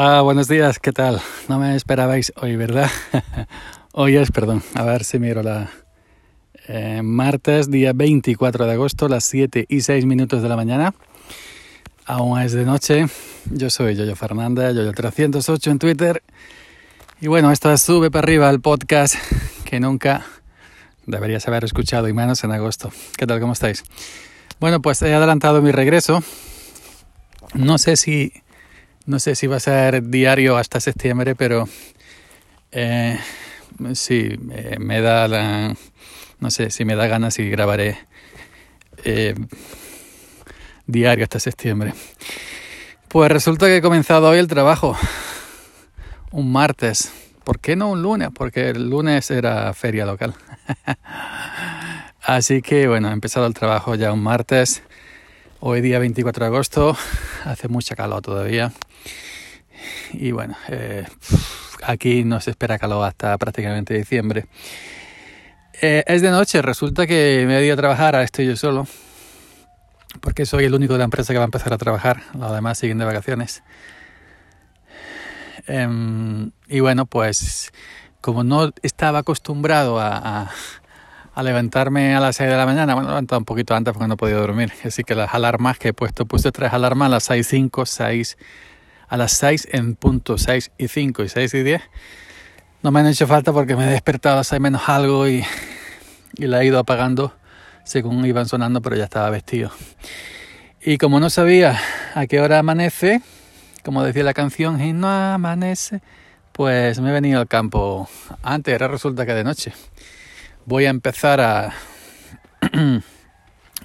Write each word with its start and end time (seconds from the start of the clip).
Ah, 0.00 0.20
buenos 0.20 0.46
días, 0.46 0.78
¿qué 0.78 0.92
tal? 0.92 1.20
No 1.48 1.58
me 1.58 1.74
esperabais 1.74 2.32
hoy, 2.36 2.54
¿verdad? 2.54 2.88
hoy 3.92 4.14
es, 4.14 4.30
perdón, 4.30 4.62
a 4.74 4.84
ver 4.84 5.02
si 5.02 5.18
miro 5.18 5.42
la... 5.42 5.70
Eh, 6.68 7.00
martes, 7.02 7.68
día 7.68 7.92
24 7.92 8.66
de 8.66 8.72
agosto, 8.74 9.08
las 9.08 9.24
7 9.24 9.66
y 9.68 9.80
6 9.80 10.06
minutos 10.06 10.40
de 10.40 10.48
la 10.48 10.54
mañana. 10.54 10.94
Aún 12.06 12.40
es 12.40 12.52
de 12.52 12.64
noche. 12.64 13.06
Yo 13.46 13.70
soy 13.70 13.96
Yoyo 13.96 14.14
Fernández, 14.14 14.76
Yoyo308 14.76 15.68
en 15.72 15.78
Twitter. 15.80 16.22
Y 17.20 17.26
bueno, 17.26 17.50
esto 17.50 17.76
Sube 17.76 18.08
para 18.08 18.22
arriba 18.22 18.48
el 18.50 18.60
podcast 18.60 19.16
que 19.64 19.80
nunca 19.80 20.24
deberías 21.06 21.48
haber 21.48 21.64
escuchado, 21.64 22.06
y 22.06 22.12
menos 22.12 22.44
en 22.44 22.52
agosto. 22.52 22.92
¿Qué 23.16 23.26
tal? 23.26 23.40
¿Cómo 23.40 23.52
estáis? 23.52 23.82
Bueno, 24.60 24.80
pues 24.80 25.02
he 25.02 25.12
adelantado 25.12 25.60
mi 25.60 25.72
regreso. 25.72 26.22
No 27.54 27.78
sé 27.78 27.96
si 27.96 28.32
no 29.08 29.18
sé 29.18 29.34
si 29.34 29.46
va 29.46 29.56
a 29.56 29.60
ser 29.60 30.02
diario 30.02 30.58
hasta 30.58 30.80
septiembre, 30.80 31.34
pero 31.34 31.66
eh, 32.70 33.18
sí, 33.94 34.38
me 34.78 35.00
da 35.00 35.26
la, 35.26 35.74
no 36.40 36.50
sé 36.50 36.68
si 36.68 36.84
me 36.84 36.94
da 36.94 37.06
ganas 37.06 37.38
y 37.38 37.48
grabaré 37.48 37.96
eh, 39.04 39.34
diario 40.86 41.24
hasta 41.24 41.40
septiembre. 41.40 41.94
Pues 43.08 43.32
resulta 43.32 43.64
que 43.64 43.78
he 43.78 43.82
comenzado 43.82 44.28
hoy 44.28 44.38
el 44.38 44.46
trabajo, 44.46 44.94
un 46.30 46.52
martes. 46.52 47.10
¿Por 47.44 47.60
qué 47.60 47.76
no 47.76 47.88
un 47.88 48.02
lunes? 48.02 48.28
Porque 48.34 48.68
el 48.68 48.90
lunes 48.90 49.30
era 49.30 49.72
feria 49.72 50.04
local. 50.04 50.34
Así 52.20 52.60
que 52.60 52.86
bueno, 52.88 53.08
he 53.08 53.12
empezado 53.14 53.46
el 53.46 53.54
trabajo 53.54 53.94
ya 53.94 54.12
un 54.12 54.22
martes. 54.22 54.82
Hoy 55.60 55.80
día 55.80 55.98
24 55.98 56.44
de 56.44 56.46
agosto, 56.48 56.96
hace 57.46 57.68
mucha 57.68 57.96
calor 57.96 58.20
todavía. 58.20 58.70
Y 60.20 60.32
bueno, 60.32 60.56
eh, 60.68 61.06
aquí 61.84 62.24
no 62.24 62.40
se 62.40 62.50
espera 62.50 62.76
calor 62.76 63.06
hasta 63.06 63.38
prácticamente 63.38 63.94
diciembre. 63.94 64.46
Eh, 65.80 66.02
es 66.08 66.22
de 66.22 66.30
noche, 66.32 66.60
resulta 66.60 67.06
que 67.06 67.44
me 67.46 67.56
he 67.56 67.64
ido 67.64 67.74
a 67.74 67.76
trabajar, 67.76 68.16
ahora 68.16 68.24
estoy 68.24 68.46
yo 68.46 68.56
solo, 68.56 68.88
porque 70.20 70.44
soy 70.44 70.64
el 70.64 70.74
único 70.74 70.94
de 70.94 70.98
la 70.98 71.04
empresa 71.04 71.32
que 71.32 71.38
va 71.38 71.44
a 71.44 71.46
empezar 71.46 71.72
a 71.72 71.78
trabajar, 71.78 72.22
los 72.34 72.52
demás 72.52 72.78
siguen 72.78 72.98
de 72.98 73.04
vacaciones. 73.04 73.62
Em, 75.68 76.50
y 76.66 76.80
bueno, 76.80 77.06
pues 77.06 77.70
como 78.20 78.42
no 78.42 78.72
estaba 78.82 79.20
acostumbrado 79.20 80.00
a, 80.00 80.50
a, 81.32 81.42
levantarme 81.44 82.16
a 82.16 82.20
las 82.20 82.34
6 82.34 82.50
de 82.50 82.56
la 82.56 82.66
mañana, 82.66 82.94
bueno, 82.94 83.10
levantado 83.10 83.38
un 83.38 83.44
poquito 83.44 83.72
antes 83.76 83.94
porque 83.94 84.08
no 84.08 84.14
he 84.14 84.16
podido 84.16 84.40
dormir, 84.40 84.72
así 84.84 85.04
que 85.04 85.14
las 85.14 85.32
alarmas 85.32 85.78
que 85.78 85.88
he 85.88 85.92
puesto, 85.92 86.26
puse 86.26 86.50
tres 86.50 86.72
alarmas 86.72 87.06
a 87.06 87.10
las 87.10 87.22
6, 87.22 87.46
5, 87.46 87.86
6 87.86 88.36
a 89.08 89.16
las 89.16 89.32
6 89.32 89.68
en 89.72 89.94
punto, 89.94 90.38
6 90.38 90.72
y 90.78 90.88
5 90.88 91.24
y 91.24 91.28
6 91.28 91.54
y 91.54 91.62
10. 91.62 91.82
No 92.82 92.90
me 92.90 93.00
han 93.00 93.06
hecho 93.06 93.26
falta 93.26 93.52
porque 93.52 93.76
me 93.76 93.86
he 93.86 93.90
despertado 93.90 94.34
a 94.34 94.38
las 94.38 94.48
6 94.48 94.60
menos 94.60 94.88
algo 94.88 95.26
y, 95.28 95.44
y 96.36 96.46
la 96.46 96.62
he 96.62 96.66
ido 96.66 96.78
apagando 96.78 97.34
según 97.84 98.24
iban 98.26 98.46
sonando, 98.46 98.82
pero 98.82 98.96
ya 98.96 99.04
estaba 99.04 99.30
vestido. 99.30 99.70
Y 100.82 100.98
como 100.98 101.20
no 101.20 101.30
sabía 101.30 101.80
a 102.14 102.26
qué 102.26 102.40
hora 102.40 102.58
amanece, 102.58 103.22
como 103.82 104.04
decía 104.04 104.22
la 104.24 104.34
canción, 104.34 104.80
y 104.80 104.92
no 104.92 105.08
amanece, 105.08 106.02
pues 106.52 107.00
me 107.00 107.08
he 107.10 107.12
venido 107.12 107.40
al 107.40 107.48
campo 107.48 108.08
antes, 108.42 108.74
ahora 108.74 108.88
resulta 108.88 109.24
que 109.24 109.32
de 109.32 109.42
noche. 109.42 109.72
Voy 110.66 110.84
a 110.84 110.90
empezar 110.90 111.40
a 111.40 111.72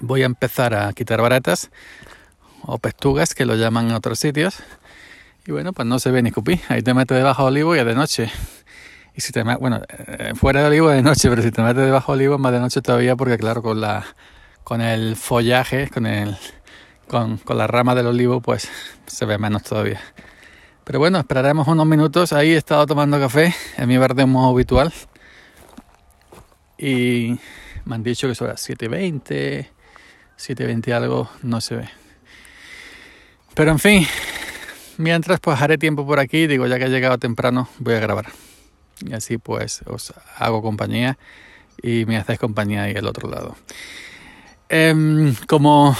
voy 0.00 0.22
a 0.22 0.26
empezar 0.26 0.74
a 0.74 0.92
quitar 0.92 1.20
baratas 1.22 1.70
o 2.62 2.78
pestugas 2.78 3.34
que 3.34 3.46
lo 3.46 3.54
llaman 3.54 3.88
en 3.88 3.94
otros 3.94 4.18
sitios 4.18 4.62
y 5.46 5.52
bueno, 5.52 5.72
pues 5.72 5.86
no 5.86 5.98
se 5.98 6.10
ve 6.10 6.22
ni 6.22 6.30
cupí. 6.30 6.60
Ahí 6.68 6.82
te 6.82 6.94
metes 6.94 7.16
debajo 7.16 7.42
de 7.42 7.48
olivo 7.48 7.76
y 7.76 7.78
es 7.78 7.86
de 7.86 7.94
noche. 7.94 8.30
Y 9.14 9.20
si 9.20 9.32
te 9.32 9.42
bueno, 9.42 9.80
eh, 9.88 10.32
fuera 10.34 10.60
de 10.62 10.66
olivo 10.68 10.90
es 10.90 10.96
de 10.96 11.02
noche, 11.02 11.28
pero 11.28 11.42
si 11.42 11.50
te 11.50 11.62
metes 11.62 11.84
debajo 11.84 12.12
de 12.12 12.18
olivo 12.18 12.34
es 12.34 12.40
más 12.40 12.52
de 12.52 12.60
noche 12.60 12.80
todavía 12.82 13.14
porque 13.14 13.38
claro, 13.38 13.62
con 13.62 13.80
la 13.80 14.04
con 14.64 14.80
el 14.80 15.16
follaje, 15.16 15.88
con 15.88 16.06
el 16.06 16.36
con, 17.06 17.36
con 17.38 17.58
la 17.58 17.66
rama 17.66 17.94
del 17.94 18.06
olivo, 18.06 18.40
pues 18.40 18.68
se 19.06 19.24
ve 19.26 19.38
menos 19.38 19.62
todavía. 19.62 20.00
Pero 20.84 20.98
bueno, 20.98 21.18
esperaremos 21.18 21.66
unos 21.68 21.86
minutos. 21.86 22.32
Ahí 22.32 22.50
he 22.50 22.56
estado 22.56 22.86
tomando 22.86 23.18
café 23.18 23.54
en 23.76 23.88
mi 23.88 23.96
verde 23.98 24.26
modo 24.26 24.50
habitual. 24.50 24.92
Y 26.76 27.38
me 27.84 27.94
han 27.94 28.02
dicho 28.02 28.28
que 28.28 28.34
son 28.34 28.48
las 28.48 28.68
7.20, 28.68 29.68
7.20 30.38 30.92
algo, 30.92 31.30
no 31.42 31.60
se 31.60 31.76
ve. 31.76 31.88
Pero 33.54 33.70
en 33.70 33.78
fin, 33.78 34.06
mientras 34.98 35.40
pues 35.40 35.60
haré 35.60 35.78
tiempo 35.78 36.06
por 36.06 36.18
aquí, 36.18 36.46
digo 36.46 36.66
ya 36.66 36.78
que 36.78 36.86
he 36.86 36.90
llegado 36.90 37.18
temprano 37.18 37.68
voy 37.78 37.94
a 37.94 38.00
grabar. 38.00 38.26
Y 39.04 39.12
así 39.12 39.38
pues 39.38 39.82
os 39.86 40.14
hago 40.38 40.62
compañía 40.62 41.18
y 41.82 42.04
me 42.06 42.16
hacéis 42.16 42.38
compañía 42.38 42.84
ahí 42.84 42.94
al 42.94 43.06
otro 43.06 43.28
lado. 43.28 43.56
Em, 44.68 45.34
como, 45.46 45.96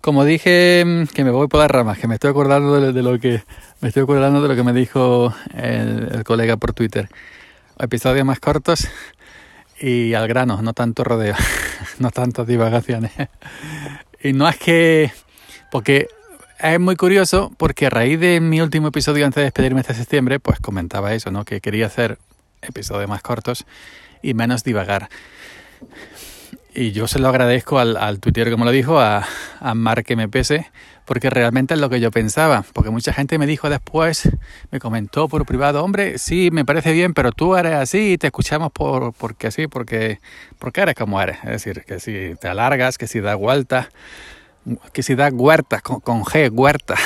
como 0.00 0.24
dije 0.24 0.80
em, 0.80 1.06
que 1.06 1.24
me 1.24 1.30
voy 1.30 1.48
por 1.48 1.60
las 1.60 1.70
ramas, 1.70 1.98
que 1.98 2.06
me 2.06 2.14
estoy 2.14 2.30
acordando 2.30 2.92
de, 2.92 3.02
lo 3.02 3.18
que 3.18 3.42
me 3.80 3.88
estoy 3.88 4.04
acordando 4.04 4.40
de 4.42 4.48
lo 4.48 4.56
que 4.56 4.62
me 4.62 4.72
dijo 4.72 5.34
el, 5.54 6.22
colega 6.24 6.56
por 6.56 6.72
Twitter. 6.72 7.08
Episodios 7.78 8.24
más 8.24 8.40
cortos 8.40 8.88
y 9.80 10.14
al 10.14 10.28
grano, 10.28 10.62
no 10.62 10.74
tanto 10.74 11.02
rodeo, 11.02 11.34
no 11.98 12.10
tantas 12.10 12.46
divagaciones. 12.46 13.12
y 14.22 14.32
no 14.32 14.48
es 14.48 14.56
que 14.56 15.10
porque 15.70 16.08
es 16.62 16.80
muy 16.80 16.96
curioso 16.96 17.52
porque 17.56 17.86
a 17.86 17.90
raíz 17.90 18.20
de 18.20 18.40
mi 18.40 18.60
último 18.60 18.88
episodio 18.88 19.24
antes 19.24 19.36
de 19.36 19.44
despedirme 19.44 19.80
este 19.80 19.94
septiembre, 19.94 20.40
pues 20.40 20.60
comentaba 20.60 21.14
eso, 21.14 21.30
¿no? 21.30 21.44
Que 21.44 21.60
quería 21.60 21.86
hacer 21.86 22.18
episodios 22.62 23.08
más 23.08 23.22
cortos 23.22 23.64
y 24.22 24.34
menos 24.34 24.64
divagar. 24.64 25.08
Y 26.74 26.92
yo 26.92 27.06
se 27.08 27.18
lo 27.18 27.28
agradezco 27.28 27.78
al, 27.78 27.96
al 27.96 28.20
tuitero 28.20 28.50
que 28.50 28.56
me 28.56 28.64
lo 28.64 28.70
dijo, 28.70 29.00
a, 29.00 29.26
a 29.60 29.74
Mark 29.74 30.06
pese 30.30 30.70
porque 31.10 31.28
realmente 31.28 31.74
es 31.74 31.80
lo 31.80 31.90
que 31.90 31.98
yo 31.98 32.12
pensaba. 32.12 32.64
Porque 32.72 32.90
mucha 32.90 33.12
gente 33.12 33.36
me 33.36 33.48
dijo 33.48 33.68
después, 33.68 34.30
me 34.70 34.78
comentó 34.78 35.28
por 35.28 35.44
privado, 35.44 35.82
hombre, 35.82 36.18
sí, 36.18 36.50
me 36.52 36.64
parece 36.64 36.92
bien, 36.92 37.14
pero 37.14 37.32
tú 37.32 37.56
eres 37.56 37.74
así 37.74 38.12
y 38.12 38.16
te 38.16 38.28
escuchamos 38.28 38.70
por, 38.70 39.12
porque 39.14 39.48
así, 39.48 39.66
porque, 39.66 40.20
porque 40.60 40.82
eres 40.82 40.94
como 40.94 41.20
eres. 41.20 41.38
Es 41.42 41.50
decir, 41.50 41.82
que 41.84 41.98
si 41.98 42.36
te 42.40 42.46
alargas, 42.46 42.96
que 42.96 43.08
si 43.08 43.18
das 43.18 43.36
vueltas 43.36 43.88
que 44.92 45.02
si 45.02 45.14
da 45.14 45.28
huerta, 45.28 45.80
con, 45.80 46.22
G, 46.24 46.50
huerta, 46.52 46.96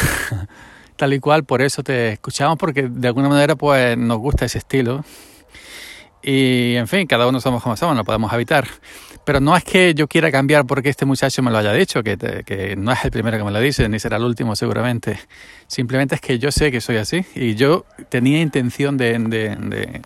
tal 0.96 1.12
y 1.12 1.20
cual, 1.20 1.44
por 1.44 1.62
eso 1.62 1.82
te 1.82 2.12
escuchamos, 2.12 2.58
porque 2.58 2.88
de 2.88 3.08
alguna 3.08 3.28
manera 3.28 3.56
pues 3.56 3.96
nos 3.96 4.18
gusta 4.18 4.44
ese 4.44 4.58
estilo. 4.58 5.04
Y 6.22 6.76
en 6.76 6.88
fin, 6.88 7.06
cada 7.06 7.26
uno 7.26 7.38
somos 7.40 7.62
como 7.62 7.76
somos, 7.76 7.94
no 7.94 8.04
podemos 8.04 8.32
evitar. 8.32 8.66
Pero 9.26 9.40
no 9.40 9.56
es 9.56 9.64
que 9.64 9.94
yo 9.94 10.08
quiera 10.08 10.30
cambiar 10.30 10.66
porque 10.66 10.88
este 10.88 11.04
muchacho 11.04 11.42
me 11.42 11.50
lo 11.50 11.58
haya 11.58 11.72
dicho, 11.72 12.02
que, 12.02 12.16
que 12.46 12.76
no 12.76 12.92
es 12.92 13.04
el 13.04 13.10
primero 13.10 13.36
que 13.36 13.44
me 13.44 13.50
lo 13.50 13.60
dice, 13.60 13.88
ni 13.88 13.98
será 13.98 14.16
el 14.16 14.24
último 14.24 14.56
seguramente. 14.56 15.18
Simplemente 15.66 16.14
es 16.14 16.20
que 16.20 16.38
yo 16.38 16.50
sé 16.50 16.70
que 16.70 16.80
soy 16.80 16.96
así 16.96 17.24
y 17.34 17.54
yo 17.54 17.84
tenía 18.08 18.40
intención 18.40 18.96
de, 18.96 19.18
de, 19.18 20.02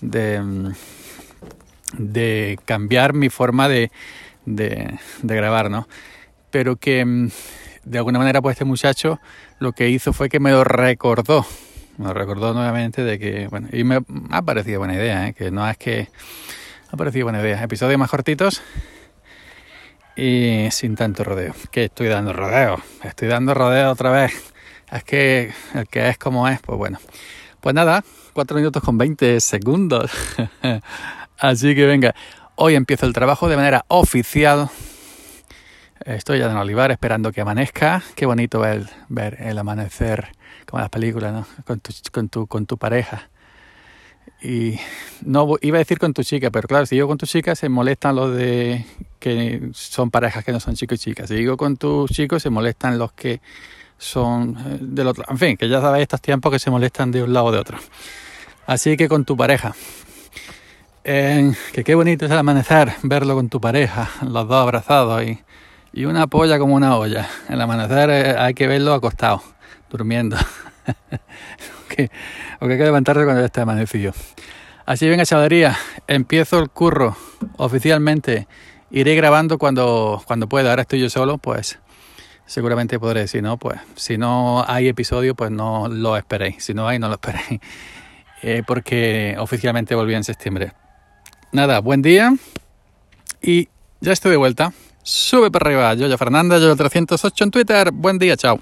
de, 0.00 0.72
de 1.98 2.58
cambiar 2.64 3.12
mi 3.12 3.28
forma 3.28 3.68
de, 3.68 3.90
de, 4.46 4.98
grabar, 5.22 5.70
¿no? 5.70 5.88
Pero 6.50 6.76
que 6.76 7.04
mm, 7.04 7.28
de 7.84 7.98
alguna 7.98 8.18
manera 8.18 8.42
pues 8.42 8.54
este 8.54 8.64
muchacho 8.64 9.20
lo 9.58 9.72
que 9.72 9.88
hizo 9.88 10.12
fue 10.12 10.28
que 10.28 10.40
me 10.40 10.50
lo 10.50 10.64
recordó, 10.64 11.46
me 11.98 12.06
lo 12.06 12.14
recordó 12.14 12.52
nuevamente 12.52 13.02
de 13.02 13.18
que, 13.18 13.48
bueno, 13.48 13.68
y 13.72 13.84
me 13.84 14.00
ha 14.30 14.42
parecido 14.42 14.80
buena 14.80 14.94
idea, 14.94 15.28
¿eh? 15.28 15.34
que 15.34 15.50
no 15.50 15.68
es 15.68 15.76
que 15.78 16.08
ha 16.90 16.96
parecido 16.96 17.26
buena 17.26 17.40
idea, 17.40 17.62
episodios 17.62 17.98
más 17.98 18.10
cortitos 18.10 18.62
y 20.16 20.68
sin 20.70 20.96
tanto 20.96 21.24
rodeo, 21.24 21.54
que 21.70 21.84
estoy 21.84 22.08
dando 22.08 22.32
rodeo, 22.32 22.82
estoy 23.02 23.28
dando 23.28 23.54
rodeo 23.54 23.90
otra 23.90 24.10
vez, 24.10 24.52
es 24.90 25.04
que 25.04 25.52
el 25.74 25.86
que 25.88 26.08
es 26.08 26.18
como 26.18 26.48
es, 26.48 26.60
pues 26.60 26.78
bueno, 26.78 26.98
pues 27.60 27.74
nada, 27.74 28.04
4 28.32 28.56
minutos 28.56 28.82
con 28.82 28.98
20 28.98 29.40
segundos, 29.40 30.10
así 31.38 31.74
que 31.74 31.86
venga, 31.86 32.14
hoy 32.56 32.74
empiezo 32.74 33.06
el 33.06 33.12
trabajo 33.12 33.48
de 33.48 33.56
manera 33.56 33.84
oficial 33.88 34.70
Estoy 36.06 36.38
ya 36.38 36.48
en 36.48 36.56
Olivar 36.56 36.92
esperando 36.92 37.32
que 37.32 37.40
amanezca. 37.40 38.00
Qué 38.14 38.26
bonito 38.26 38.60
ver, 38.60 38.88
ver 39.08 39.38
el 39.40 39.58
amanecer 39.58 40.28
como 40.64 40.78
en 40.78 40.82
las 40.82 40.90
películas, 40.90 41.32
¿no? 41.32 41.46
Con 41.64 41.80
tu, 41.80 41.92
con 42.12 42.28
tu, 42.28 42.46
con 42.46 42.64
tu 42.64 42.78
pareja. 42.78 43.28
Y 44.40 44.78
no 45.22 45.56
iba 45.62 45.78
a 45.78 45.80
decir 45.80 45.98
con 45.98 46.14
tu 46.14 46.22
chica, 46.22 46.52
pero 46.52 46.68
claro, 46.68 46.86
si 46.86 46.94
digo 46.94 47.08
con 47.08 47.18
tu 47.18 47.26
chica 47.26 47.56
se 47.56 47.68
molestan 47.68 48.14
los 48.14 48.36
de 48.36 48.86
que 49.18 49.70
son 49.72 50.12
parejas 50.12 50.44
que 50.44 50.52
no 50.52 50.60
son 50.60 50.76
chicos 50.76 51.00
y 51.00 51.10
chicas. 51.10 51.28
Si 51.28 51.34
digo 51.34 51.56
con 51.56 51.76
tus 51.76 52.08
chicos 52.12 52.40
se 52.40 52.50
molestan 52.50 53.00
los 53.00 53.10
que 53.10 53.40
son 53.98 54.56
eh, 54.58 54.78
del 54.80 55.08
otro. 55.08 55.24
En 55.28 55.38
fin, 55.38 55.56
que 55.56 55.68
ya 55.68 55.80
sabéis 55.80 56.02
estos 56.02 56.20
tiempos 56.20 56.52
que 56.52 56.60
se 56.60 56.70
molestan 56.70 57.10
de 57.10 57.24
un 57.24 57.32
lado 57.32 57.46
o 57.46 57.52
de 57.52 57.58
otro. 57.58 57.78
Así 58.68 58.96
que 58.96 59.08
con 59.08 59.24
tu 59.24 59.36
pareja. 59.36 59.74
Eh, 61.02 61.52
que 61.72 61.82
qué 61.82 61.96
bonito 61.96 62.26
es 62.26 62.30
el 62.30 62.38
amanecer, 62.38 62.92
verlo 63.02 63.34
con 63.34 63.48
tu 63.48 63.60
pareja, 63.60 64.08
los 64.22 64.46
dos 64.46 64.62
abrazados 64.62 65.24
y 65.24 65.38
y 65.96 66.04
una 66.04 66.26
polla 66.26 66.58
como 66.58 66.74
una 66.74 66.94
olla. 66.96 67.26
El 67.48 67.58
amanecer 67.58 68.10
eh, 68.10 68.36
hay 68.38 68.52
que 68.52 68.66
verlo 68.66 68.92
acostado. 68.92 69.42
durmiendo. 69.90 70.36
que, 71.88 72.10
o 72.60 72.66
que 72.66 72.72
hay 72.72 72.78
que 72.78 72.84
levantarse 72.84 73.24
cuando 73.24 73.40
ya 73.40 73.46
está 73.46 73.62
amanecido. 73.62 74.12
Así 74.84 75.08
venga, 75.08 75.24
chavalería, 75.24 75.74
empiezo 76.06 76.58
el 76.58 76.68
curro 76.68 77.16
oficialmente. 77.56 78.46
Iré 78.90 79.14
grabando 79.14 79.56
cuando, 79.56 80.22
cuando 80.26 80.50
pueda. 80.50 80.68
Ahora 80.68 80.82
estoy 80.82 81.00
yo 81.00 81.08
solo, 81.08 81.38
pues 81.38 81.78
seguramente 82.44 83.00
podré. 83.00 83.20
decir 83.20 83.42
no, 83.42 83.56
pues 83.56 83.80
si 83.94 84.18
no 84.18 84.66
hay 84.68 84.88
episodio, 84.88 85.34
pues 85.34 85.50
no 85.50 85.88
lo 85.88 86.18
esperéis. 86.18 86.62
Si 86.62 86.74
no 86.74 86.86
hay, 86.86 86.98
no 86.98 87.08
lo 87.08 87.14
esperéis. 87.14 87.60
Eh, 88.42 88.62
porque 88.64 89.34
oficialmente 89.38 89.94
volví 89.94 90.14
en 90.14 90.22
septiembre. 90.22 90.74
Nada, 91.52 91.80
buen 91.80 92.02
día. 92.02 92.34
Y 93.40 93.70
ya 94.00 94.12
estoy 94.12 94.32
de 94.32 94.36
vuelta. 94.36 94.72
Sube 95.08 95.52
para 95.52 95.68
arriba, 95.68 95.94
Yoyo 95.94 96.18
Fernanda, 96.18 96.58
Yoyo308 96.58 97.42
en 97.44 97.50
Twitter. 97.52 97.92
Buen 97.92 98.18
día, 98.18 98.36
chao. 98.36 98.58